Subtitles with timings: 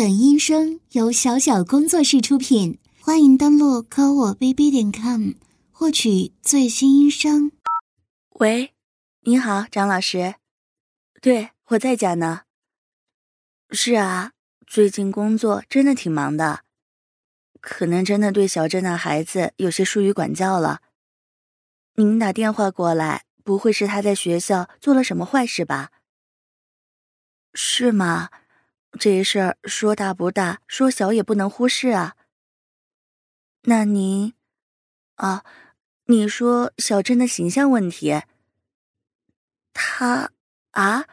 [0.00, 5.32] 本音声由小小工作室出品，欢迎登录科我 bb 点 com
[5.70, 7.52] 获取最新音声。
[8.38, 8.72] 喂，
[9.24, 10.36] 你好，张老师。
[11.20, 12.44] 对，我在家呢。
[13.72, 14.32] 是啊，
[14.66, 16.60] 最近工作真的挺忙的，
[17.60, 20.80] 可能真的对小镇的孩子有些疏于管教了。
[21.96, 25.90] 您打电话过来，不会是他在学校做了什么坏事吧？
[27.52, 28.30] 是吗？
[28.98, 32.16] 这事儿说大不大，说小也不能忽视啊。
[33.62, 34.34] 那您，
[35.14, 35.44] 啊，
[36.06, 38.22] 你说小镇的形象问题，
[39.72, 40.32] 他
[40.72, 41.06] 啊，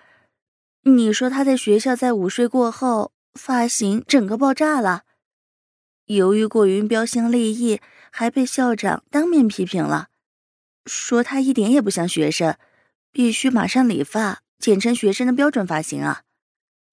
[0.84, 5.04] 你说他在学校在午睡过后发型整个爆炸了，
[6.05, 7.80] 由于过于标新立异，
[8.12, 10.07] 还被校长当面批评了，
[10.85, 12.57] 说他一点也不像学生，
[13.12, 16.23] 必须马上理发，剪成学生的标准发型啊。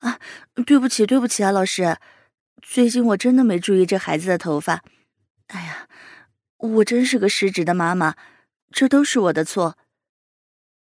[0.04, 0.20] 啊，
[0.66, 1.96] 对不起，对不起啊，老师，
[2.60, 4.84] 最近我真的没注意这孩子的头发。
[5.46, 5.88] 哎呀，
[6.58, 8.14] 我真是个失职的妈妈，
[8.70, 9.78] 这都是我的错，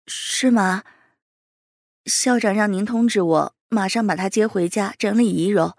[0.09, 0.83] 是吗？
[2.05, 5.77] 校长让您通知我，马上把他接回家整理仪容。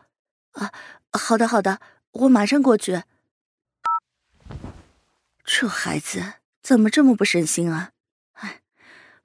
[0.53, 0.71] 啊，
[1.11, 3.03] 好的，好的，我马上过去。
[5.43, 7.91] 这孩子怎么这么不省心啊？
[8.35, 8.61] 哎，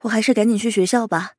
[0.01, 1.35] 我还是赶紧去学校吧。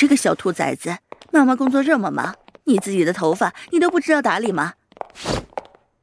[0.00, 0.96] 这个小兔崽子，
[1.30, 2.34] 妈妈工作这么忙，
[2.64, 4.72] 你自己的头发你都不知道打理吗？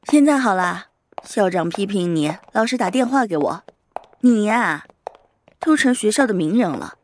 [0.04, 0.90] 现在好了，
[1.24, 3.64] 校长批评你，老师打电话给我，
[4.20, 4.86] 你呀，
[5.60, 7.00] 都成学校的名人了。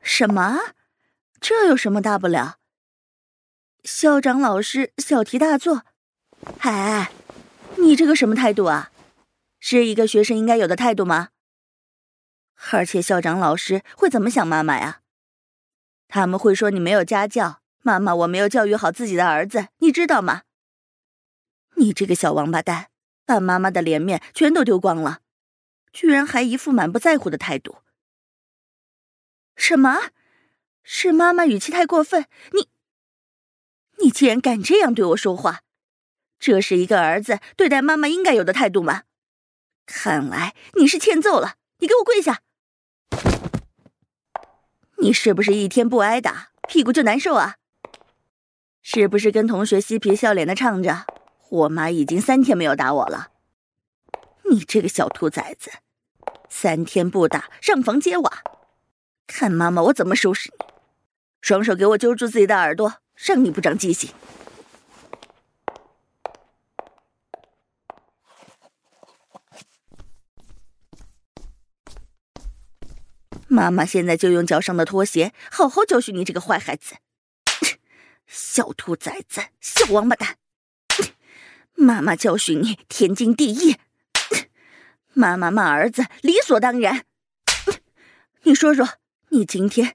[0.00, 0.58] 什么？
[1.38, 2.56] 这有什么大不了？
[3.84, 5.82] 校长老师小题大做，
[6.60, 7.12] 哎。
[7.78, 8.90] 你这个什么态度啊？
[9.58, 11.30] 是一个学生应该有的态度吗？
[12.72, 15.00] 而且校长老师会怎么想妈妈呀？
[16.08, 20.42] 他们会说你没有家教，妈妈我没有教育好自己的儿子，你知道吗？
[21.76, 22.88] 你这个小王八蛋，
[23.24, 25.20] 把妈妈的脸面全都丢光了，
[25.92, 27.78] 居然还一副满不在乎的态度。
[29.56, 30.10] 什么？
[30.82, 32.26] 是妈妈语气太过分？
[32.52, 32.68] 你，
[34.02, 35.62] 你竟然敢这样对我说话？
[36.42, 39.04] 这是一个儿子对待妈妈应该有的态度吗？
[39.86, 42.40] 看来你是欠揍了，你给我跪下！
[44.98, 47.58] 你是不是一天不挨打，屁股就难受啊？
[48.82, 51.06] 是不是跟同学嬉皮笑脸的唱着
[51.48, 53.28] “我妈已经三天没有打我了”？
[54.50, 55.70] 你这个小兔崽子，
[56.48, 58.42] 三天不打，上房揭瓦！
[59.28, 60.66] 看妈妈我怎么收拾你！
[61.40, 64.10] 双手给我揪住自己的耳朵，让你不长记性！
[73.52, 76.94] 妈妈现在就用脚上的拖鞋好好教训你这个坏孩子，
[78.26, 80.36] 小兔崽子，小王八蛋！
[81.74, 83.76] 妈妈教训你天经地义，
[85.12, 87.04] 妈妈骂儿子理所当然。
[88.44, 88.88] 你说说，
[89.28, 89.94] 你今天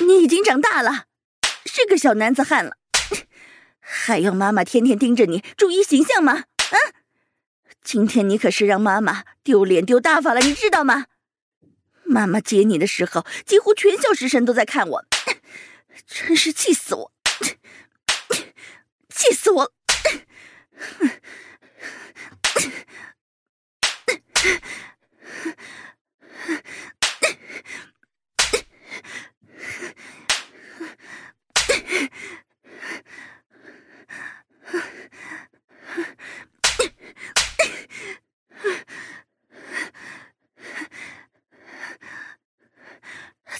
[0.00, 1.04] 你已经长大了，
[1.66, 2.78] 是个小男子汉了，
[3.78, 6.32] 还要妈妈天天盯着你注意形象吗？
[6.32, 6.76] 啊！
[7.80, 11.06] 今天你可是让妈妈丢脸丢大发了，你知道吗？
[12.08, 15.04] 妈妈接你的时候，几乎全校师生都在看我，
[16.06, 17.12] 真是气死我！
[19.10, 19.72] 气死我！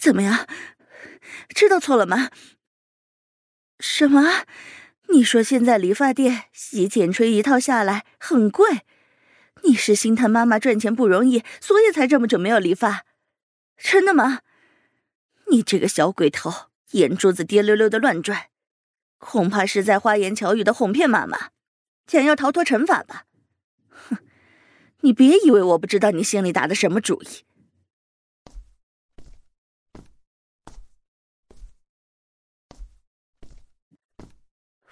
[0.00, 0.46] 怎么样？
[1.54, 2.30] 知道错了吗？
[3.80, 4.44] 什么？
[5.10, 8.82] 你说现在理发店洗剪吹一套下来很贵，
[9.64, 13.04] 你是心疼妈妈赚钱不容易，所以才这么久没有理发？
[13.76, 14.40] 真的吗？
[15.50, 18.48] 你这个小鬼头，眼珠子滴溜溜的乱转，
[19.16, 21.50] 恐怕是在花言巧语的哄骗妈妈，
[22.06, 23.24] 想要逃脱惩罚吧？
[23.88, 24.18] 哼！
[25.00, 27.44] 你别以为我不知道你心里打的什么主意。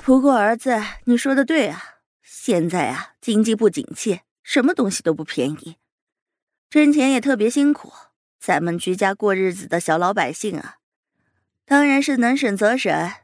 [0.07, 5.79] 不过儿子，你说的对啊，现在啊，经济不景气，什么东西都不便宜，
[6.71, 7.93] 挣钱也特别辛苦。
[8.39, 10.77] 咱们居家过日子的小老百姓啊，
[11.65, 13.15] 当然是能省则省。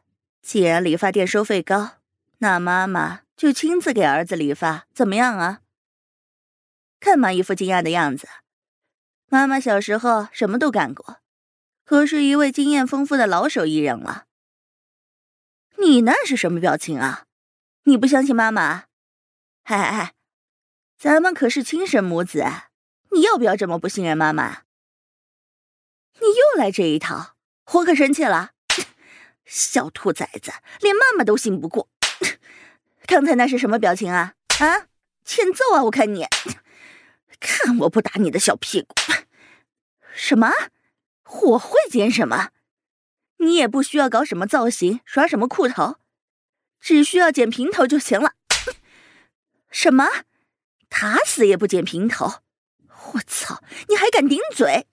[0.42, 1.98] 既然理发店收费高，
[2.38, 5.60] 那妈妈就亲自给儿子理发，怎么样啊？
[6.98, 8.26] 看妈一副惊讶的样子。
[9.28, 11.18] 妈妈小时候什么都干过，
[11.84, 14.24] 可是一位经验丰富的老手艺人了。
[15.82, 17.24] 你那是什么表情啊？
[17.84, 18.84] 你不相信妈妈？
[19.64, 20.14] 哎哎，
[20.96, 22.44] 咱们可是亲生母子，
[23.10, 24.62] 你要不要这么不信任妈妈？
[26.20, 27.34] 你又来这一套，
[27.72, 28.52] 我可生气了！
[29.44, 31.88] 小兔崽子，连妈妈都信不过。
[33.06, 34.34] 刚才那是什么表情啊？
[34.60, 34.86] 啊，
[35.24, 35.82] 欠揍啊！
[35.82, 36.24] 我看你，
[37.40, 38.94] 看我不打你的小屁股！
[40.14, 40.52] 什么？
[41.24, 42.50] 我会剪什么？
[43.42, 45.96] 你也不需要搞什么造型，耍什么酷头，
[46.80, 48.34] 只需要剪平头就行了。
[49.70, 50.06] 什么？
[50.88, 52.42] 打死也不剪平头！
[53.14, 53.62] 我操！
[53.88, 54.86] 你还敢顶嘴？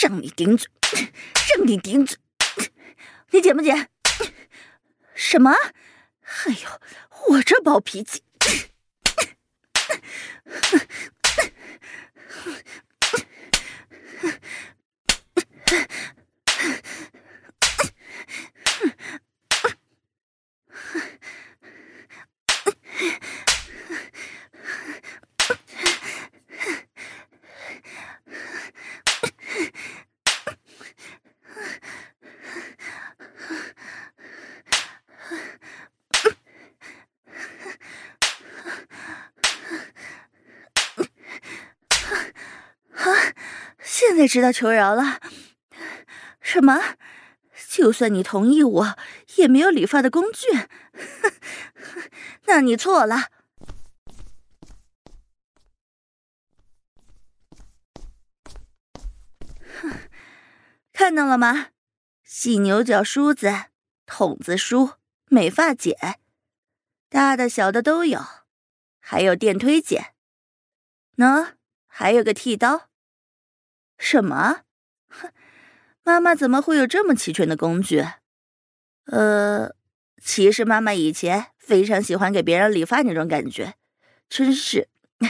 [0.00, 0.68] 让你顶嘴！
[1.54, 2.18] 让你顶嘴！
[3.30, 3.88] 你剪不剪？
[5.14, 5.52] 什么？
[5.52, 6.80] 哎呦，
[7.28, 8.24] 我这暴脾气！
[43.84, 45.20] 现在知道求饶了？
[46.40, 46.96] 什么？
[47.68, 48.96] 就算你同意我，
[49.36, 50.46] 也没有理发的工具。
[52.54, 53.30] 那你错了。
[59.80, 59.90] 哼
[60.92, 61.68] 看到了吗？
[62.22, 63.50] 细牛角梳子、
[64.04, 64.90] 筒子梳、
[65.28, 66.20] 美发剪，
[67.08, 68.20] 大的小的都有，
[69.00, 70.14] 还有电推剪。
[71.16, 71.54] 喏，
[71.86, 72.90] 还有个剃刀。
[73.96, 74.64] 什么？
[75.08, 75.32] 哼，
[76.02, 78.06] 妈妈怎么会有这么齐全的工具？
[79.06, 79.74] 呃，
[80.22, 83.74] 其实妈妈以前非常喜欢给别人理发那种感觉，
[84.28, 84.88] 真是……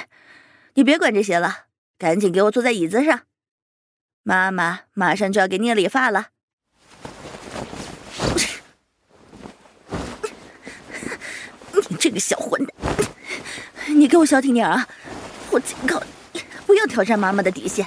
[0.75, 1.67] 你别管这些了，
[1.99, 3.25] 赶紧给我坐在椅子上，
[4.23, 6.29] 妈妈马上就要给你理发了。
[11.88, 12.75] 你这个小混蛋，
[13.94, 14.88] 你给我消停点啊！
[15.50, 16.02] 我警告
[16.32, 17.87] 你，不要挑战妈妈的底线。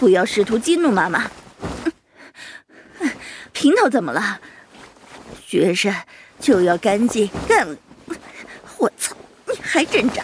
[0.00, 1.30] 不要试图激怒妈妈。
[3.54, 4.40] 平头怎么了？
[5.46, 5.94] 学生
[6.44, 7.74] 就要干净干了。
[8.76, 9.16] 我操！
[9.46, 10.22] 你还挣扎？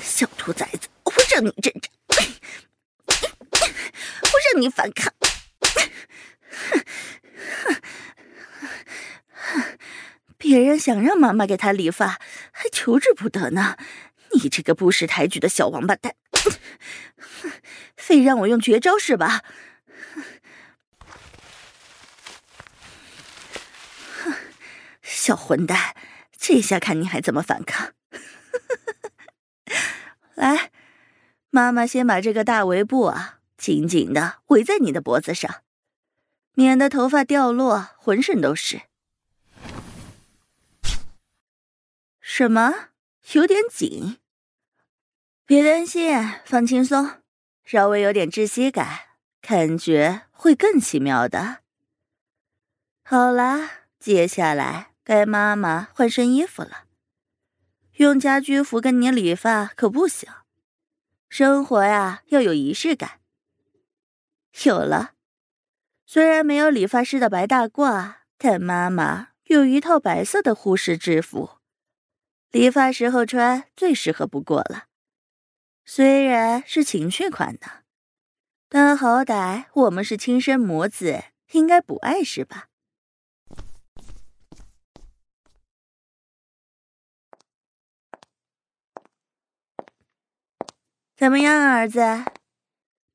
[0.00, 1.90] 小兔崽子，我让你挣扎，
[3.08, 5.12] 我让你反抗。
[10.36, 12.20] 别人想让妈妈给他理发，
[12.52, 13.76] 还求之不得呢。
[14.30, 16.14] 你这个不识抬举的小王八蛋！
[17.96, 19.42] 非让我用绝招是吧？
[25.10, 25.94] 小混蛋，
[26.36, 27.92] 这下看你还怎么反抗！
[30.34, 30.70] 来，
[31.50, 35.62] 妈妈先把这个大围布啊紧紧的围在你的脖子上，
[36.52, 38.82] 免得头发掉落，浑身都是。
[42.20, 42.90] 什么？
[43.32, 44.18] 有点紧？
[45.46, 47.22] 别担心，放轻松。
[47.64, 49.00] 稍微有点窒息感，
[49.40, 51.58] 感觉会更奇妙的。
[53.02, 56.84] 好啦，接下来该妈妈换身衣服了。
[57.96, 60.28] 用家居服跟你理发可不行，
[61.30, 63.18] 生活呀要有仪式感。
[64.64, 65.14] 有了，
[66.04, 71.52] 虽然没有理发师的白大褂，但妈妈有一套白色的护士制服，
[72.50, 74.88] 理发时候穿最适合不过了。
[75.86, 77.84] 虽然是情趣款的，
[78.68, 82.68] 但好歹我们是亲生母子，应该不碍事吧？
[91.18, 92.00] 怎么样，儿子？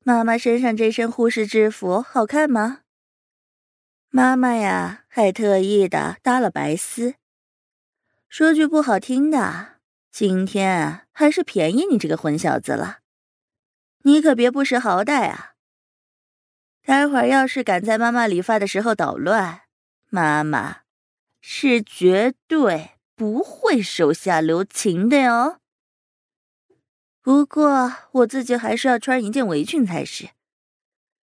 [0.00, 2.80] 妈妈身上这身护士制服好看吗？
[4.10, 7.14] 妈妈呀，还特意的搭了白丝。
[8.28, 9.76] 说句不好听的。
[10.12, 12.98] 今天还是便宜你这个混小子了，
[14.02, 15.54] 你可别不识好歹啊！
[16.84, 19.62] 待会儿要是敢在妈妈理发的时候捣乱，
[20.10, 20.82] 妈妈
[21.40, 25.60] 是绝对不会手下留情的哟。
[27.24, 30.28] 不过我自己还是要穿一件围裙才是，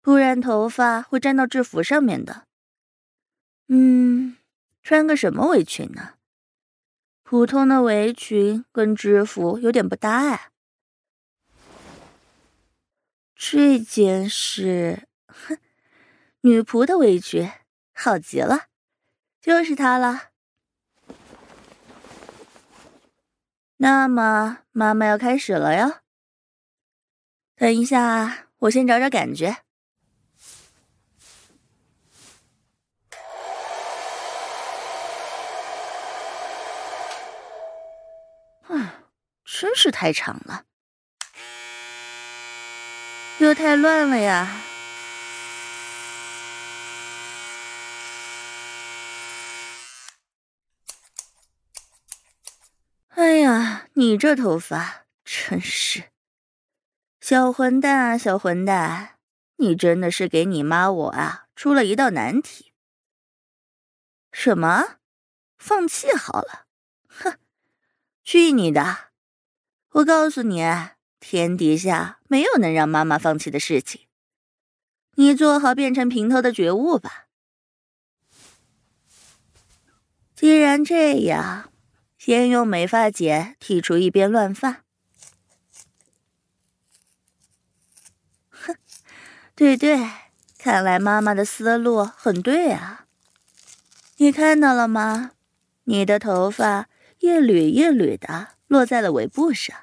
[0.03, 2.49] 不然头发会粘到制服上面的。
[3.69, 4.37] 嗯，
[4.83, 6.15] 穿个什么围裙呢？
[7.23, 10.51] 普通的围裙跟制服有点不搭哎。
[13.37, 15.59] 这件是，哼，
[16.41, 17.49] 女仆的围裙，
[17.95, 18.67] 好极了，
[19.41, 20.31] 就是它了。
[23.77, 26.01] 那么，妈妈要开始了哟。
[27.57, 29.59] 等一下，我先找找感觉。
[38.69, 38.95] 啊，
[39.45, 40.65] 真是太长了，
[43.39, 44.49] 又太乱了呀。
[53.17, 56.11] 哎呀，你这头发真是
[57.21, 58.19] 小混蛋啊！
[58.19, 59.19] 小混蛋，
[59.57, 62.73] 你真的是给你妈我啊出了一道难题。
[64.33, 64.97] 什么？
[65.57, 66.67] 放弃好了？
[67.07, 67.39] 哼，
[68.25, 69.11] 去你的！
[69.91, 70.65] 我告诉你，
[71.21, 74.09] 天底下没有能让妈妈放弃的事情。
[75.15, 77.27] 你做好变成平头的觉悟吧。
[80.35, 81.71] 既然这样。
[82.25, 84.83] 先用美发剪剔除一边乱发。
[88.49, 88.75] 哼，
[89.55, 90.09] 对对，
[90.57, 93.05] 看来妈妈的思路很对啊。
[94.17, 95.33] 你看到了吗？
[95.85, 96.89] 你的头发
[97.19, 99.77] 一缕一缕的落在了围布上，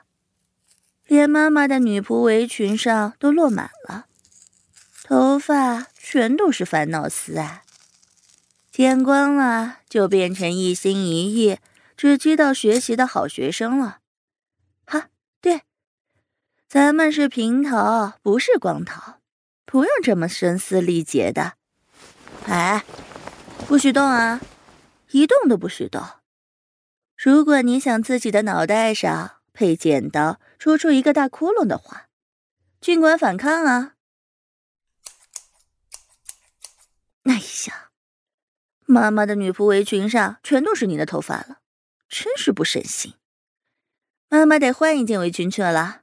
[1.06, 4.08] 连妈妈的女仆围裙上都落满了，
[5.04, 7.62] 头发全都是烦恼丝啊！
[8.72, 11.60] 剪光了就变成一心一意。
[12.02, 14.00] 只知道学习的好学生了，
[14.88, 15.62] 哈，对，
[16.68, 19.20] 咱们是平头，不是光头，
[19.68, 21.58] 不用这么声嘶力竭的。
[22.48, 22.84] 哎，
[23.68, 24.42] 不许动啊，
[25.12, 26.04] 一动都不许动。
[27.16, 32.08] 如果你想自己的脑袋上被剪刀戳出一个大窟窿的话，
[32.80, 33.94] 尽管反抗啊！
[37.26, 37.36] 哎
[37.68, 37.92] 呀，
[38.88, 41.60] 妈妈的女仆围裙上全都是你的头发了。
[42.12, 43.14] 真是不省心，
[44.28, 46.02] 妈妈得换一件围裙去了。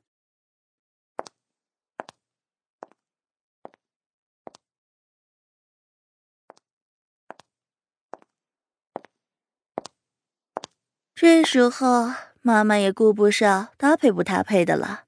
[11.14, 15.04] 这时候，妈妈也顾不上搭配不搭配的了，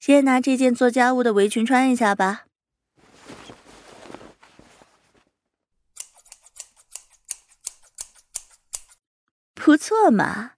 [0.00, 2.47] 先拿这件做家务的围裙穿一下吧。
[9.60, 10.52] 不错嘛，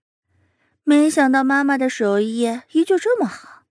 [0.85, 3.65] 没想到妈妈的手艺依旧这么好，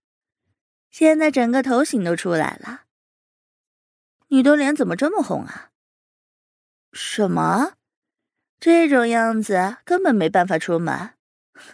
[0.89, 2.81] 现在整个头型都出来了。
[4.29, 5.69] 你的脸怎么这么红啊？
[6.91, 7.73] 什么？
[8.59, 11.11] 这种样子根本没办法出门。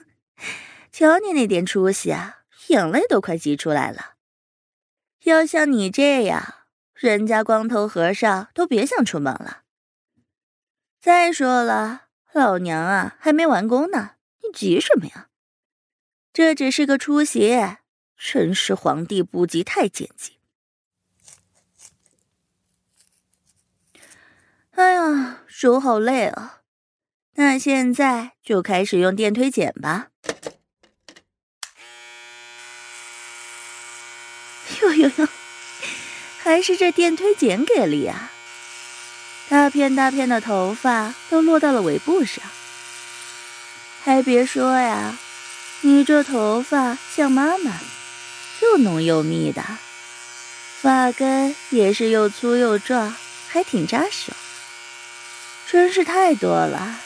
[0.92, 4.16] 瞧你那点出息啊，眼泪都快挤出来了。
[5.24, 9.64] 要像你这样，人家光头和尚都别想出门了。
[11.00, 12.05] 再说了。
[12.36, 15.30] 老娘啊，还没完工呢，你急什么呀？
[16.34, 17.78] 这只是个出席，
[18.18, 20.34] 真是皇帝不急太监急。
[24.72, 26.64] 哎呀，手好累啊！
[27.36, 30.10] 那现在就开始用电推剪吧。
[34.82, 35.28] 哟哟哟，
[36.40, 38.34] 还是这电推剪给力啊！
[39.48, 42.44] 大片大片的头发都落到了围布上，
[44.04, 45.18] 还别说呀，
[45.82, 47.80] 你这头发像妈妈，
[48.64, 49.64] 又浓又密的，
[50.82, 53.16] 发根也是又粗又壮，
[53.48, 54.34] 还挺扎手，
[55.68, 57.00] 真是太多了。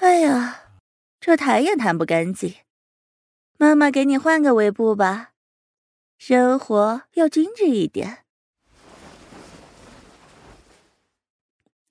[0.00, 0.62] 哎呀，
[1.20, 2.54] 这弹也弹不干净，
[3.58, 5.29] 妈妈给你换个围布吧。
[6.20, 8.26] 生活要精致一点。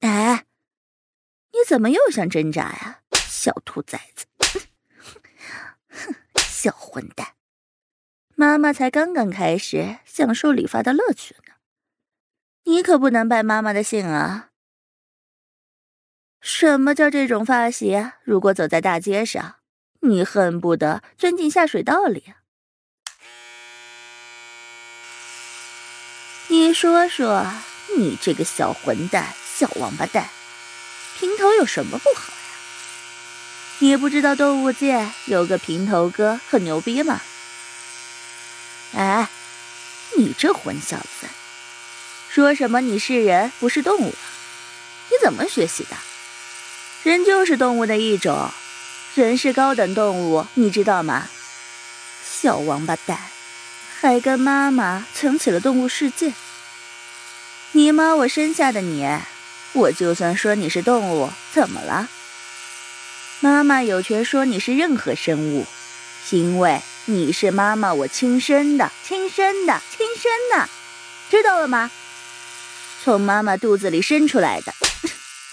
[0.02, 0.46] 哎，
[1.52, 4.28] 你怎么又想挣扎呀，小兔崽子！
[5.90, 7.30] 哼， 小混蛋！
[8.36, 11.56] 妈妈才刚刚开始享受理发的乐趣呢，
[12.66, 14.52] 你可不能败妈妈的兴啊！
[16.40, 18.12] 什么叫这种发型？
[18.22, 19.56] 如果走在大街上，
[20.02, 22.36] 你恨不得钻进下水道里。
[26.52, 27.46] 你说说，
[27.96, 30.32] 你这个小混蛋、小王八蛋，
[31.20, 32.58] 平头有什么不好呀？
[33.78, 37.22] 你不知道动物界有个平头哥很牛逼吗？
[38.96, 39.30] 哎，
[40.18, 41.28] 你这混小子，
[42.32, 44.16] 说什么你是人不是动物？
[45.12, 45.96] 你怎么学习的？
[47.04, 48.50] 人就是动物的一种，
[49.14, 51.30] 人是高等动物，你知道吗？
[52.28, 53.20] 小王八蛋，
[54.02, 56.34] 还跟妈妈蹭起了动物世界。
[57.74, 59.06] 你妈我生下的你，
[59.74, 62.08] 我就算说你是动物，怎么了？
[63.42, 65.68] 妈妈有权说你是任何生物，
[66.30, 70.70] 因为你是妈妈我亲生的、亲生的、亲生的，
[71.30, 71.92] 知道了吗？
[73.04, 74.74] 从妈妈肚子里生出来的，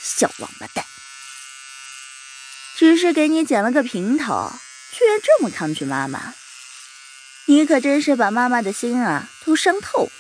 [0.00, 0.84] 小王八蛋。
[2.76, 4.52] 只是给你剪了个平头，
[4.92, 6.34] 居然这么抗拒妈妈，
[7.46, 10.12] 你可真是把妈妈的心啊都伤透了。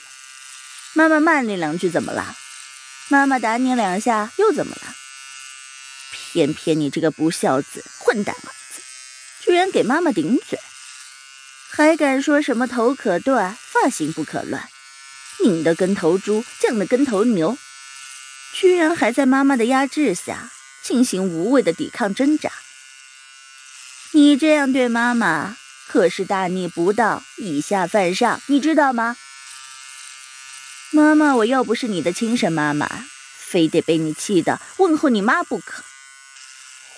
[0.94, 2.36] 妈妈骂你两句怎么了？
[3.08, 4.94] 妈妈打你两下又怎么了？
[6.10, 8.82] 偏偏你这个不孝子、混蛋儿子，
[9.40, 10.58] 居然给妈妈顶嘴，
[11.70, 14.68] 还敢说什么头可断、发型不可乱，
[15.40, 17.58] 拧得跟头猪，犟得跟头牛，
[18.52, 20.50] 居然还在妈妈的压制下
[20.82, 22.50] 进行无谓的抵抗挣扎。
[24.12, 25.56] 你这样对妈妈
[25.86, 29.16] 可是大逆不道、以下犯上，你知道吗？
[30.90, 35.84] 妈妈，我又不是你的亲生妈妈，非得被你气得问候你妈不可。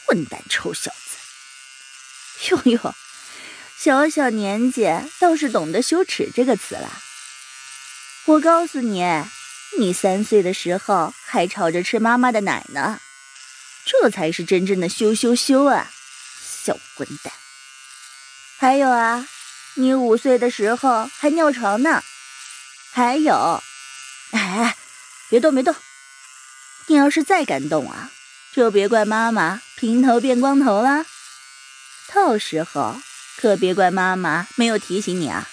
[0.05, 2.51] 混蛋臭小子！
[2.51, 2.95] 哟哟，
[3.77, 7.03] 小小年纪倒是懂得“羞耻”这个词了。
[8.25, 9.05] 我告诉你，
[9.79, 13.01] 你三岁的时候还吵着吃妈妈的奶呢，
[13.85, 15.91] 这才是真正的羞羞羞啊！
[16.41, 17.33] 小混蛋！
[18.59, 19.25] 还有啊，
[19.75, 22.03] 你五岁的时候还尿床呢。
[22.91, 23.63] 还有，
[24.33, 24.77] 哎，
[25.31, 25.77] 别动别动！
[26.89, 28.11] 你要是再敢动啊，
[28.53, 29.63] 就别怪妈妈。
[29.77, 31.07] 平头变光头了，
[32.13, 33.01] 到时候
[33.37, 35.47] 可别怪妈妈没有提醒你啊！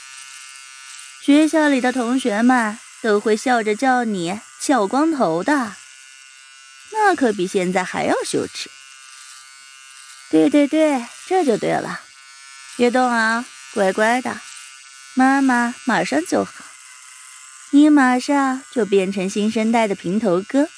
[1.21, 5.75] 学校里的同学们都会笑着叫你“小光头”的，
[6.91, 8.71] 那可比现在还要羞耻。
[10.31, 12.01] 对对对，这就对了，
[12.77, 14.41] 别动啊，乖乖的，
[15.13, 16.51] 妈妈马上就好，
[17.71, 20.69] 你马上就变成新生代的平头哥。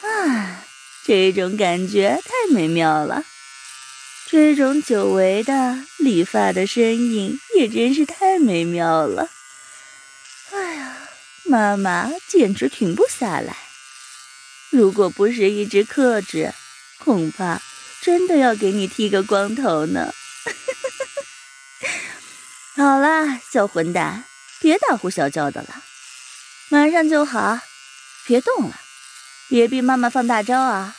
[0.02, 0.64] 啊！
[1.06, 3.24] 这种感觉太美妙了，
[4.26, 9.28] 这种久违的理发的声音也真是太美妙了。
[10.50, 10.96] 哎呀，
[11.44, 13.54] 妈妈简直停不下来，
[14.70, 16.54] 如果不是一直克制，
[16.98, 17.60] 恐怕
[18.04, 20.12] 真的要给你剃个光头呢。
[22.76, 24.24] 好了，小混蛋，
[24.60, 25.82] 别大呼小叫的了，
[26.68, 27.60] 马上就好，
[28.26, 28.78] 别动了。
[29.48, 30.94] 别逼妈妈放大招啊！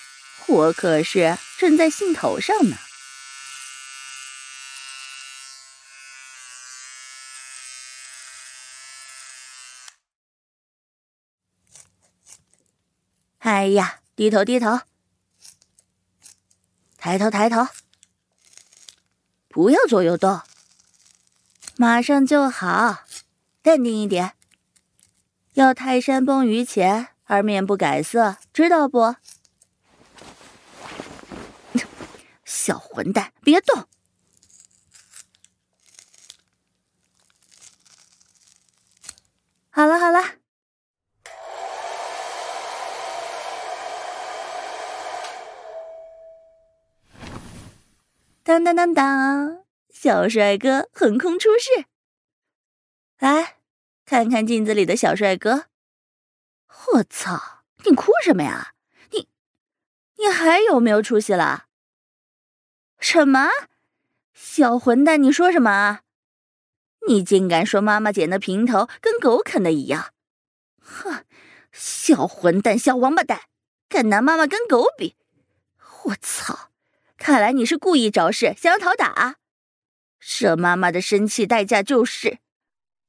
[0.48, 2.78] 我可是正在兴头上呢。
[13.40, 14.80] 哎呀，低头低头，
[17.06, 17.68] 抬头抬头，
[19.48, 20.42] 不要左右动，
[21.78, 23.04] 马上就好，
[23.62, 24.34] 淡定一点，
[25.54, 27.10] 要泰山崩于前。
[27.26, 29.16] 而面不改色，知道不？
[32.44, 33.88] 小混蛋，别动！
[39.70, 40.38] 好了好了，
[48.46, 51.86] 当当当当，小帅哥横空出世！
[53.18, 53.58] 来，
[54.06, 55.66] 看看镜子里的小帅哥。
[56.94, 57.64] 我操！
[57.86, 58.76] 你哭什么呀？
[59.10, 59.28] 你，
[60.18, 61.66] 你还有没有出息了？
[63.00, 63.50] 什么？
[64.36, 66.02] 小混蛋，你说什么？
[67.08, 70.14] 你竟敢说妈妈剪的平头跟狗啃的一样？
[70.80, 71.26] 哼！
[71.72, 73.42] 小混蛋，小王八蛋，
[73.90, 75.16] 敢拿妈妈跟狗比？
[76.04, 76.70] 我操！
[77.26, 79.38] 看来你是故意找事，想要讨打。
[80.20, 82.38] 这妈妈的生气代价就是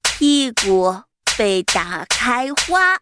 [0.03, 1.03] 屁股
[1.37, 2.97] 被打开花。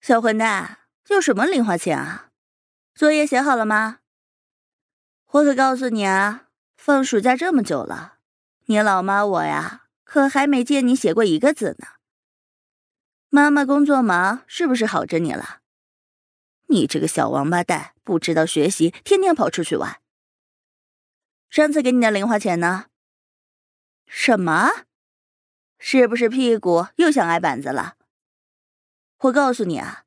[0.00, 0.78] 小混蛋，
[1.10, 2.30] 要什么零花钱啊？
[2.96, 4.00] 作业写好了吗？
[5.26, 8.14] 我可告诉你啊，放暑假这么久了，
[8.64, 11.86] 你老妈我呀，可还没见你写过一个字呢。
[13.28, 15.60] 妈妈工作忙，是不是好着你了？
[16.66, 20.00] 你这个小王八蛋，不知道学习，天天跑出去玩。
[21.50, 22.86] 上次给你的零花钱呢？
[24.06, 24.70] 什么？
[25.78, 27.96] 是不是屁股又想挨板子了？
[29.18, 30.04] 我告诉你啊，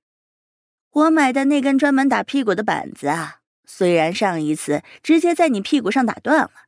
[0.92, 6.67] 我买的那根专门打屁股的板子啊，虽然上一次直接在你屁股上打断了，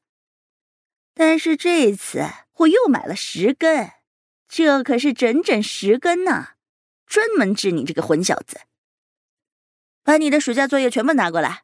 [1.13, 3.91] 但是这次我又买了十根，
[4.47, 6.49] 这可是整整十根呢，
[7.05, 8.61] 专门治你这个混小子。
[10.03, 11.63] 把你的暑假作业全部拿过来。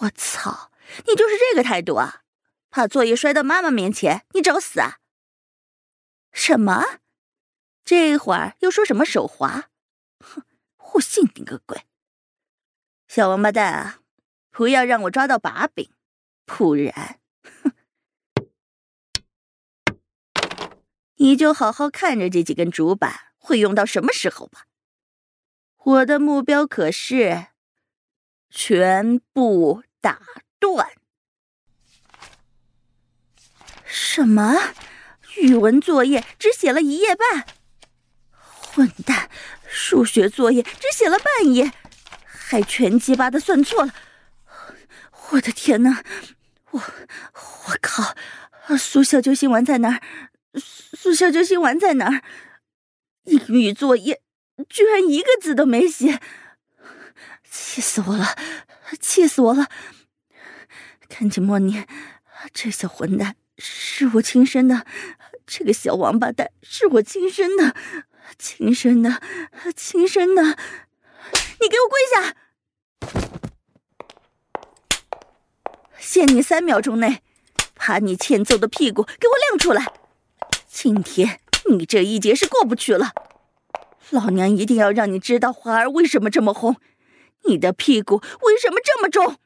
[0.00, 0.70] 我操！
[1.06, 2.22] 你就是这个态度啊？
[2.70, 4.98] 把作业摔到妈妈面前，你找死啊？
[6.32, 7.00] 什么？
[7.84, 9.70] 这会儿又说什么手滑？
[10.20, 10.44] 哼！
[10.94, 11.86] 我信你个鬼！
[13.12, 13.98] 小王八蛋啊！
[14.52, 15.90] 不要让我抓到把柄，
[16.46, 17.72] 不然，哼！
[21.16, 24.66] 你就好好看着这几根主板会用到什么时候吧。
[25.78, 27.48] 我的目标可是
[28.48, 29.82] 全部。
[30.00, 30.18] 打
[30.60, 30.92] 断？
[33.84, 34.54] 什么？
[35.36, 37.44] 语文作业只写了一页半？
[38.30, 39.28] 混蛋！
[39.68, 41.70] 数学作业只写了半页，
[42.50, 43.94] 还全鸡巴的算错了！
[45.30, 46.02] 我的天哪！
[46.72, 48.16] 我我靠！
[48.76, 50.00] 速效救心丸在哪儿？
[50.58, 52.24] 速效救心丸在哪儿？
[53.22, 54.20] 英语作业
[54.68, 56.20] 居然一个字都没写！
[57.48, 58.36] 气死我了！
[58.98, 59.68] 气死我了！
[61.08, 61.86] 赶紧默念，
[62.52, 64.84] 这小混蛋是我亲生的，
[65.46, 67.76] 这个小王八蛋是我亲生的，
[68.36, 69.22] 亲生的，
[69.76, 70.58] 亲生的！
[71.60, 72.34] 你给我跪下！
[75.98, 77.22] 限你三秒钟内，
[77.74, 79.92] 把你欠揍的屁股给我亮出来！
[80.66, 83.12] 今天你这一劫是过不去了，
[84.08, 86.76] 老娘一定要让你知道花儿为什么这么红。
[87.44, 89.36] 你的屁股为什么这么重？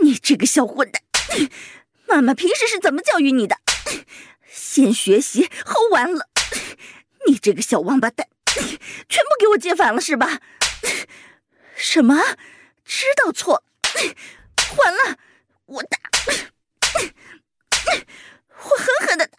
[0.00, 1.02] 你这个小混蛋！
[2.06, 3.58] 妈妈平时是怎么教育你的？
[4.48, 6.26] 先学习后玩乐。
[7.26, 8.28] 你这个小王八蛋，
[9.08, 10.40] 全部给我接反了是吧？
[11.76, 12.20] 什么？
[12.84, 13.64] 知道错？
[14.76, 15.18] 完了！
[15.66, 15.98] 我打！
[18.56, 19.38] 我狠狠的打！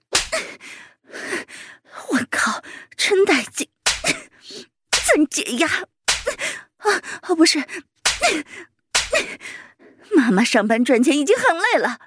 [2.10, 2.64] 我靠！
[2.98, 3.70] 真带劲！
[4.92, 5.68] 真解压！
[6.78, 7.36] 啊啊！
[7.36, 7.64] 不是，
[10.16, 12.00] 妈妈上班赚钱已经很累了，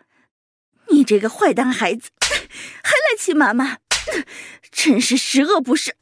[0.88, 3.78] 你这个坏蛋孩子还来气妈妈，
[4.70, 5.92] 真是十恶不赦，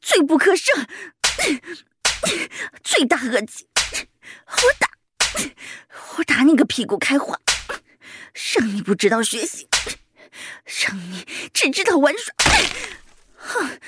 [0.00, 0.86] 罪不可赦，
[2.82, 3.68] 罪大恶极！
[4.46, 4.88] 我打，
[6.16, 7.38] 我打你个屁股开花，
[8.54, 9.68] 让你不知道学习，
[10.86, 12.34] 让你只知道玩耍！
[13.36, 13.80] 哼，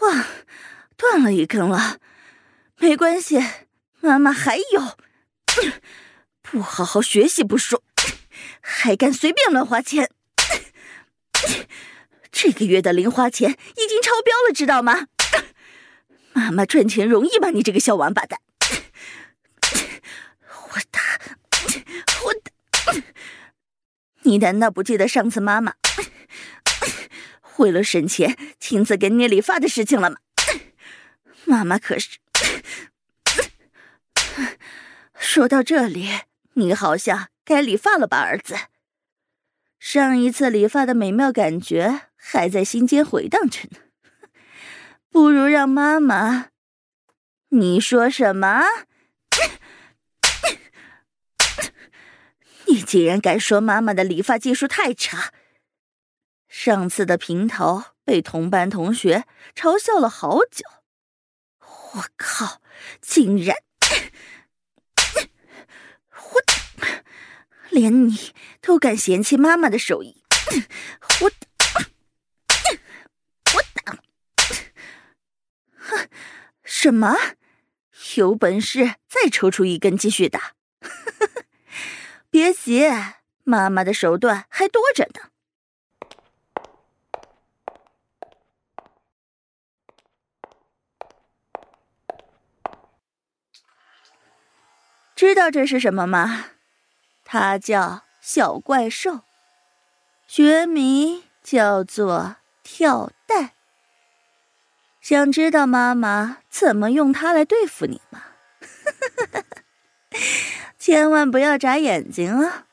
[0.00, 0.26] 哇，
[0.96, 1.98] 断了一根了。
[2.78, 3.42] 没关系，
[4.00, 4.98] 妈妈还有。
[6.42, 7.82] 不好好学习不说，
[8.60, 10.10] 还敢随便乱花钱。
[12.36, 15.06] 这个月的零花钱已经超标了，知道吗？
[16.34, 17.50] 妈妈赚钱容易吗？
[17.50, 18.40] 你这个小王八蛋！
[20.72, 21.00] 我打，
[22.24, 22.92] 我打！
[24.22, 25.74] 你难道不记得上次妈妈
[27.58, 30.16] 为了省钱亲自给你理发的事情了吗？
[31.46, 32.18] 妈妈可是……
[35.16, 36.10] 说到这里，
[36.54, 38.56] 你好像该理发了吧，儿子？
[39.78, 43.78] 上一次理发的美妙感觉还在心间回荡着呢。
[45.10, 46.48] 不如让妈妈……
[47.50, 48.62] 你说什么？
[52.66, 55.32] 你竟然敢说妈妈的理发技术太差？
[56.48, 60.64] 上次的平头被同班同学嘲笑了好久。
[61.94, 62.62] 我靠！
[63.00, 63.56] 竟然
[66.32, 66.42] 我！
[67.70, 70.22] 连你都敢嫌弃妈妈的手艺，
[71.22, 71.30] 我
[73.84, 73.98] 打，
[75.84, 76.08] 哼，
[76.62, 77.14] 什么？
[78.16, 80.54] 有本事再抽出一根继续打！
[82.28, 82.88] 别急，
[83.44, 85.30] 妈妈的手段还多着呢。
[95.14, 96.46] 知道这是什么吗？
[97.24, 99.22] 它叫小怪兽，
[100.26, 103.53] 学名叫做跳蛋。
[105.04, 108.22] 想知道妈妈怎么用它来对付你吗？
[110.80, 112.64] 千万不要眨眼睛啊！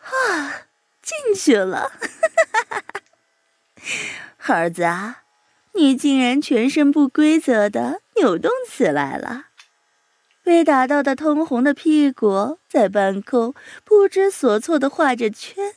[0.00, 0.62] 啊，
[1.02, 1.92] 进去了！
[4.46, 5.24] 儿子啊，
[5.74, 9.48] 你竟然全身不规则的扭动起来了！
[10.42, 15.74] 被打到的通红的屁股在半空不知所措的画着圈，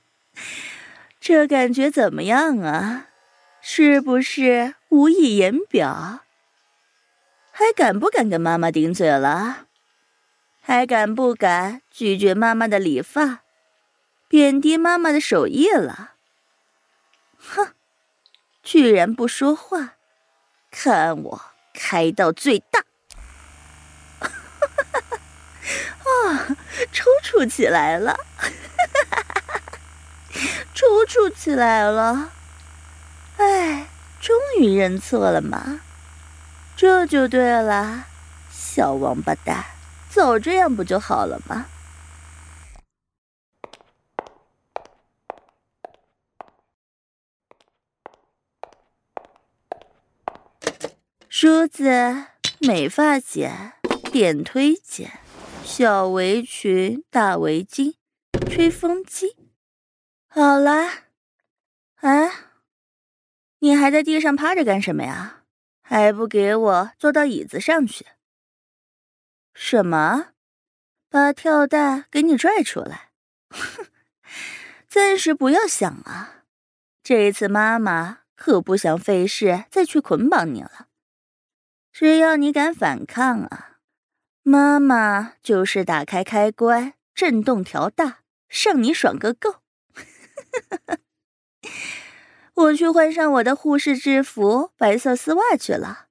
[1.18, 3.06] 这感觉怎么样啊？
[3.68, 6.20] 是不是无以言表？
[7.50, 9.66] 还敢不敢跟妈妈顶嘴了？
[10.62, 13.40] 还敢不敢拒绝妈妈的理发，
[14.28, 16.12] 贬低妈妈的手艺了？
[17.36, 17.74] 哼，
[18.62, 19.94] 居然不说话，
[20.70, 21.42] 看我
[21.74, 22.84] 开到最大！
[26.06, 26.46] 啊，
[26.92, 28.16] 抽搐起来了，
[30.72, 32.30] 抽搐起来了！
[33.36, 33.86] 哎，
[34.20, 35.80] 终于认错了嘛，
[36.76, 38.06] 这就对了，
[38.50, 39.64] 小王八蛋，
[40.08, 41.66] 早这样不就好了吗？
[51.28, 51.84] 梳子、
[52.60, 53.74] 美发剪、
[54.10, 55.20] 电推剪、
[55.62, 57.94] 小围裙、大围巾、
[58.50, 59.36] 吹风机，
[60.28, 60.88] 好了，
[62.00, 62.30] 啊，
[63.66, 65.42] 你还在地上趴着干什么呀？
[65.82, 68.06] 还不给我坐到椅子上去？
[69.54, 70.28] 什么？
[71.10, 73.10] 把跳蛋给你拽出来？
[73.50, 73.86] 哼，
[74.86, 76.44] 暂时不要想啊，
[77.02, 80.86] 这一次妈妈可不想费事再去捆绑你了。
[81.90, 83.78] 只要你敢反抗啊，
[84.44, 89.56] 妈妈就是打开开关，震动调大，让你爽个够。
[92.56, 96.06] 我去换上我的护士制服，白色丝袜去了。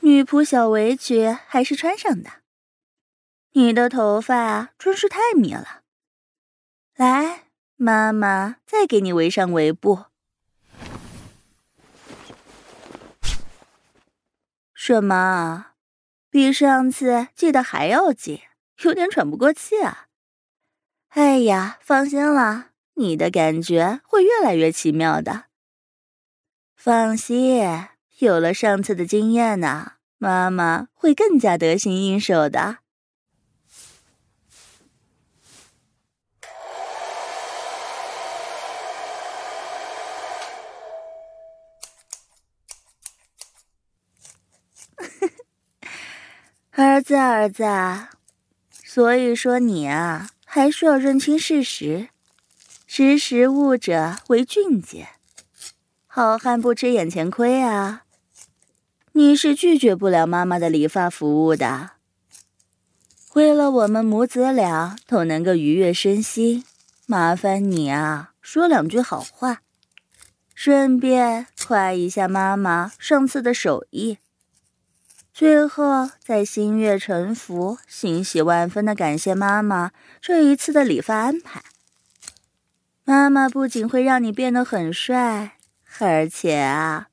[0.00, 2.30] 女仆小围裙还是穿上的。
[3.52, 5.82] 你的头发真是太密了。
[6.96, 7.44] 来，
[7.76, 10.06] 妈妈再给你围上围布。
[14.72, 15.71] 什么？
[16.32, 18.40] 比上次系得还要紧，
[18.84, 20.06] 有点喘不过气啊！
[21.10, 25.44] 哎呀，放心了，你的感觉会越来越奇妙的。
[26.74, 27.62] 放心，
[28.20, 32.78] 有了上次的经验呢，妈妈会更加得心应手的。
[46.82, 47.64] 儿子，儿子，
[48.84, 52.08] 所以说你啊，还需要认清事实，
[52.88, 55.06] 识时务者为俊杰。
[56.08, 58.02] 好汉不吃眼前亏啊！
[59.12, 61.90] 你是拒绝不了妈妈的理发服务的。
[63.34, 66.64] 为了我们母子俩都能够愉悦身心，
[67.06, 69.62] 麻烦你啊，说两句好话，
[70.52, 74.18] 顺便夸一下妈妈上次的手艺。
[75.34, 79.90] 最后，再心悦诚服、欣喜万分的感谢妈妈
[80.20, 81.62] 这一次的理发安排。
[83.04, 85.56] 妈妈不仅会让你变得很帅，
[85.98, 87.08] 而且啊，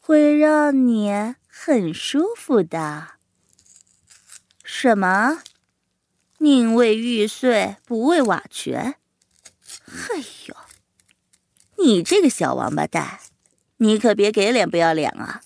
[0.00, 3.12] 会让你很舒服的。
[4.64, 5.42] 什么？
[6.38, 8.96] 宁为玉碎，不为瓦全。
[9.86, 10.56] 哎呦，
[11.78, 13.20] 你这个小王八蛋，
[13.76, 15.42] 你可别给脸不要脸啊！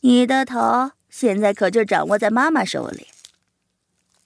[0.00, 0.90] 你的头。
[1.16, 3.06] 现在可就掌握在妈妈手里。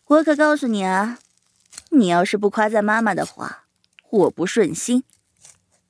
[0.07, 1.19] 我可告诉你啊，
[1.91, 3.67] 你要是不夸赞妈妈的话，
[4.09, 5.05] 我不顺心，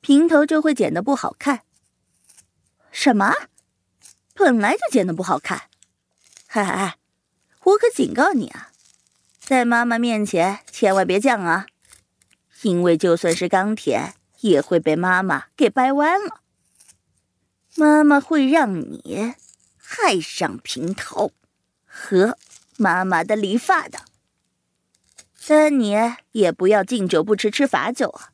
[0.00, 1.60] 平头就会剪得不好看。
[2.90, 3.32] 什么？
[4.34, 5.70] 本来就剪得不好看？
[6.48, 6.96] 嗨嗨，
[7.62, 8.72] 我可警告你啊，
[9.38, 11.66] 在妈妈面前千万别犟啊，
[12.62, 16.40] 因为就算是钢铁，也会被妈妈给掰弯了。
[17.76, 19.34] 妈妈会让你。
[19.96, 21.32] 爱上平头
[21.86, 22.36] 和
[22.76, 24.00] 妈妈的理发的，
[25.46, 25.96] 但你
[26.32, 28.32] 也不要敬酒不吃吃罚酒啊！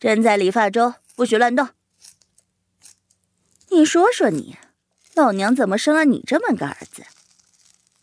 [0.00, 1.68] 正在理发中，不许乱动。
[3.70, 4.56] 你说说你，
[5.14, 7.04] 老娘怎么生了你这么个儿子？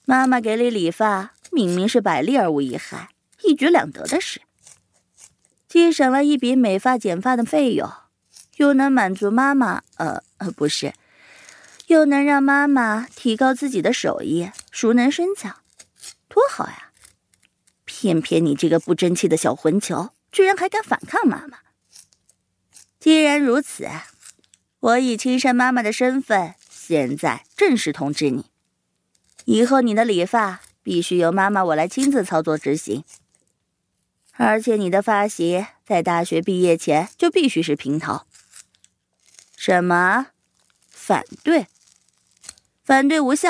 [0.06, 3.10] 妈妈给你理发，明明是百利而无一害，
[3.42, 4.42] 一举两得的事，
[5.68, 7.92] 既省了一笔美发剪发的费用，
[8.58, 9.84] 又能满足妈妈……
[9.98, 10.94] 呃呃，不是。
[11.96, 15.62] 又能让妈妈提高自己的手艺，熟能生巧，
[16.28, 16.92] 多好呀！
[17.86, 21.60] 偏偏你这个不争气的小混球，居然还敢反抗妈妈。
[23.00, 23.88] 既然如此，
[24.82, 28.48] 我以亲生妈妈的身份，现在正式通知你：
[29.46, 33.06] 以后你的理发必须由妈妈我来亲自操作执行。
[34.34, 38.24] 而且你的发型在大学毕业前就必须是平头。
[39.56, 40.28] 什么？
[40.90, 41.68] 反对？
[42.86, 43.50] 反对无效。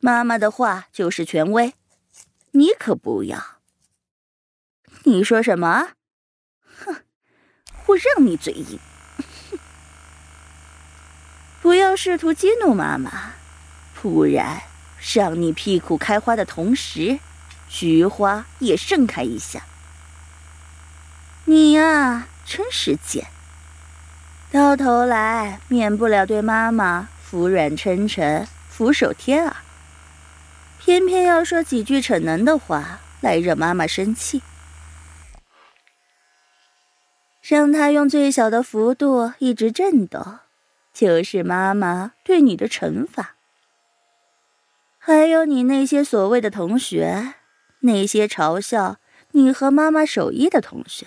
[0.00, 1.74] 妈妈的话就是权威，
[2.52, 3.58] 你可不要。
[5.04, 5.90] 你说什么？
[6.64, 6.96] 哼，
[7.88, 8.80] 我让你嘴硬。
[11.60, 13.34] 不要试图激怒妈妈，
[14.00, 14.62] 不然
[15.14, 17.20] 让你屁股开花的同时，
[17.68, 19.62] 菊花也盛开一下。
[21.44, 23.26] 你呀，真是贱！
[24.50, 29.56] 到头来免不了对妈妈服软称臣、俯首贴耳，
[30.78, 34.42] 偏偏要说几句逞能的话来惹妈妈生气，
[37.40, 40.40] 让他用最小的幅度一直震动，
[40.92, 43.36] 就是妈妈对你的惩罚。
[44.98, 47.36] 还有你那些所谓的同学，
[47.80, 48.98] 那些嘲笑
[49.30, 51.06] 你和妈妈手艺的同学。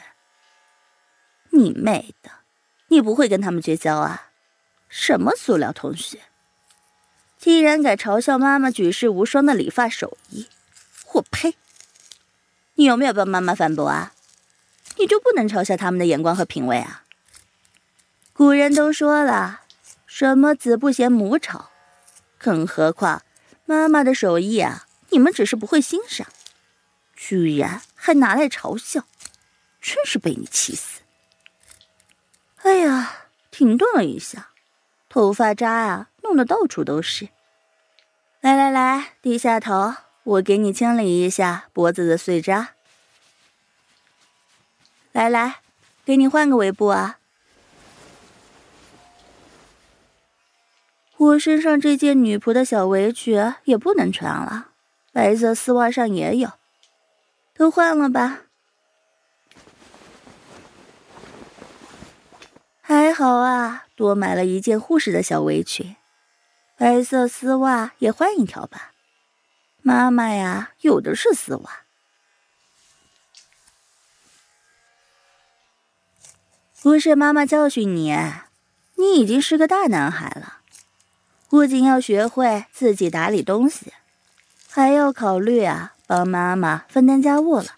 [1.51, 2.31] 你妹的！
[2.87, 4.31] 你不会跟他们绝交啊？
[4.97, 6.21] 什么塑料同学？
[7.37, 10.47] 竟然敢嘲笑妈妈举世无双的理发手艺！
[11.11, 11.55] 我呸！
[12.75, 14.13] 你有没有帮妈妈反驳啊？
[14.95, 17.03] 你就不能嘲笑他们的眼光和品味啊？
[18.31, 19.63] 古人都说了，
[20.07, 21.65] 什么子不嫌母丑，
[22.37, 23.21] 更何况
[23.65, 26.25] 妈妈的手艺啊，你们只是不会欣赏，
[27.13, 29.03] 居然还拿来嘲笑，
[29.81, 31.01] 真是被你气死！
[32.61, 34.51] 哎呀，停顿了一下，
[35.15, 37.29] 头发渣啊，弄得到处都是。
[38.41, 42.71] 来来来，低下头，我给你清理一下脖子的碎渣。
[45.13, 45.61] 来来，
[46.03, 47.19] 给你换个围布啊。
[51.15, 54.71] 我身上这件女仆的小围裙也不能穿了，
[55.13, 56.49] 白色丝袜上也有，
[57.53, 58.44] 都换了吧。
[62.87, 65.95] 还好啊，多买了一件护士的小围裙，
[66.77, 68.91] 白色丝袜也换一条吧。
[69.81, 71.79] 妈妈呀，有的是丝袜。
[76.83, 78.15] 不是妈妈教训你，
[78.97, 80.59] 你已经是个大男孩了，
[81.49, 83.93] 不仅要学会自己打理东西，
[84.69, 87.73] 还要考虑啊，帮妈妈分担家务了。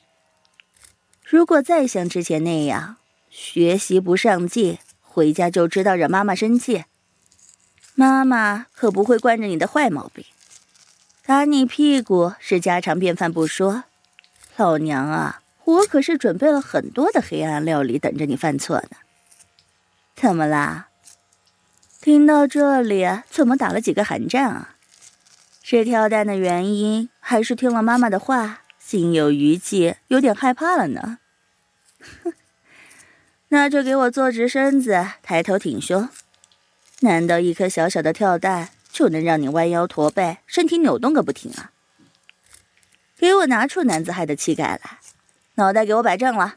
[1.24, 2.98] 如果再像之前那样
[3.30, 4.78] 学习不上进，
[5.17, 6.86] 回家就知道惹妈妈生气，
[7.95, 10.23] 妈妈可不会惯着你的坏毛病，
[11.25, 13.86] 打你屁股是家常便饭不说，
[14.58, 18.97] 老娘啊，我可是准备了很多的黑暗料理等着你犯错呢。
[20.15, 20.89] 怎么啦？
[21.99, 24.75] 听到这里怎么打了几个寒战啊？
[25.63, 31.17] 是跳蛋的原因，还是听了妈妈的话，心有余悸，有点害怕了呢？
[32.23, 32.34] 哼。
[33.50, 36.10] 那就给我坐直身子，抬头挺胸。
[37.00, 41.72] 难道一颗小小的跳蛋就能让你弯腰驼背，身体扭动个不停啊？
[43.18, 45.00] 给我拿出男子汉的气概来，
[45.56, 46.56] 脑袋给我摆正了。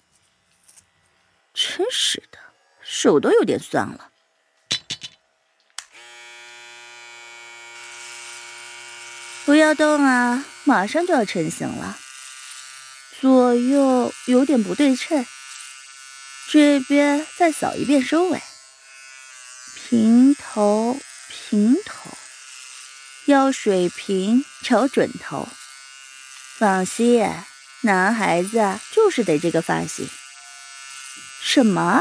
[1.55, 2.39] 真是的，
[2.83, 4.11] 手都有点酸了。
[9.45, 11.99] 不要动啊，马上就要成型了。
[13.21, 15.25] 左右有点不对称。
[16.53, 18.43] 这边再扫一遍收尾，
[19.77, 22.11] 平头平头，
[23.27, 25.49] 要水平，找准头。
[26.59, 27.25] 放心，
[27.83, 30.11] 男孩子就是得这个发型。
[31.41, 32.01] 什么？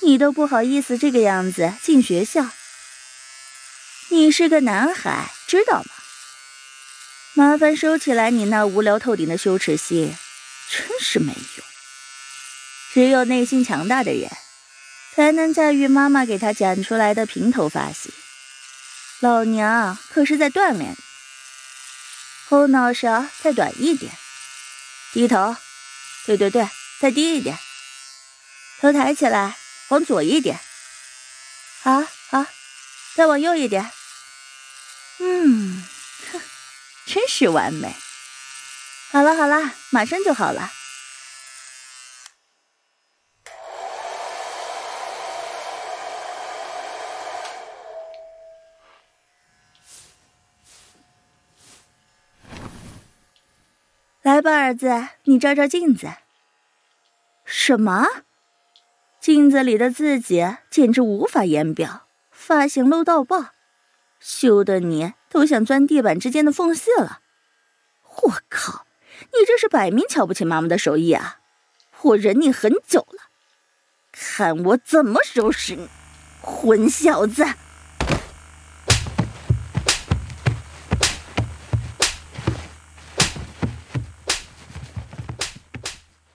[0.00, 2.48] 你都不好意思这个样子进学校？
[4.08, 5.90] 你是个男孩，知道吗？
[7.34, 10.16] 麻烦收起来你那无聊透顶的羞耻心，
[10.70, 11.71] 真是没用。
[12.92, 14.30] 只有内心强大的人，
[15.14, 18.12] 才能驾驭妈妈给他剪出来的平头发型。
[19.20, 20.96] 老娘可是在锻炼，
[22.48, 24.12] 后脑勺再短一点，
[25.12, 25.56] 低头，
[26.26, 26.68] 对对对，
[27.00, 27.58] 再低一点，
[28.80, 29.56] 头抬起来，
[29.88, 30.60] 往左一点，
[31.82, 32.46] 好，好，
[33.14, 33.90] 再往右一点，
[35.18, 35.82] 嗯，
[36.32, 36.40] 哼，
[37.06, 37.96] 真是完美。
[39.10, 40.72] 好了好了，马上就好了。
[54.42, 56.08] 吧，儿子，你照照镜子。
[57.44, 58.06] 什么？
[59.20, 63.50] 镜子里的自己简直无法言表，发型漏到爆，
[64.18, 67.20] 羞得你都想钻地板之间的缝隙了。
[68.22, 68.84] 我靠，
[69.20, 71.38] 你这是摆明瞧不起妈妈的手艺啊！
[72.02, 73.30] 我忍你很久了，
[74.10, 75.88] 看我怎么收拾你，
[76.40, 77.46] 混小子！